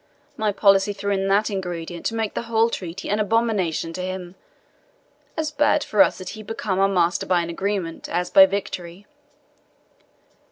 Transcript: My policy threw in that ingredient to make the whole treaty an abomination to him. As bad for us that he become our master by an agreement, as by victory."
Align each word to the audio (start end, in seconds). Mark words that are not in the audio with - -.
My 0.35 0.51
policy 0.51 0.93
threw 0.93 1.11
in 1.11 1.27
that 1.27 1.51
ingredient 1.51 2.07
to 2.07 2.15
make 2.15 2.33
the 2.33 2.41
whole 2.49 2.71
treaty 2.71 3.07
an 3.07 3.19
abomination 3.19 3.93
to 3.93 4.01
him. 4.01 4.33
As 5.37 5.51
bad 5.51 5.83
for 5.83 6.01
us 6.01 6.17
that 6.17 6.29
he 6.29 6.41
become 6.41 6.79
our 6.79 6.89
master 6.89 7.27
by 7.27 7.41
an 7.43 7.51
agreement, 7.51 8.09
as 8.09 8.31
by 8.31 8.47
victory." 8.47 9.05